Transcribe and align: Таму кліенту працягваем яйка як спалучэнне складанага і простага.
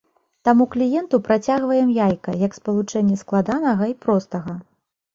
Таму 0.47 0.63
кліенту 0.75 1.19
працягваем 1.27 1.93
яйка 1.99 2.31
як 2.47 2.59
спалучэнне 2.61 3.23
складанага 3.23 3.83
і 3.97 3.99
простага. 4.07 4.61